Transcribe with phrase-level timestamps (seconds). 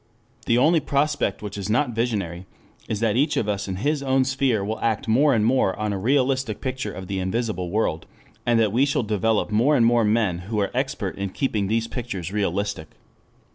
[0.47, 2.47] The only prospect which is not visionary
[2.87, 5.93] is that each of us in his own sphere will act more and more on
[5.93, 8.07] a realistic picture of the invisible world,
[8.43, 11.87] and that we shall develop more and more men who are expert in keeping these
[11.87, 12.87] pictures realistic.